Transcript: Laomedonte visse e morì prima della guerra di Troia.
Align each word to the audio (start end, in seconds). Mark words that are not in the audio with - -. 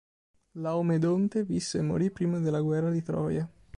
Laomedonte 0.53 1.43
visse 1.43 1.77
e 1.77 1.83
morì 1.83 2.09
prima 2.09 2.39
della 2.39 2.61
guerra 2.61 2.89
di 2.89 3.03
Troia. 3.03 3.47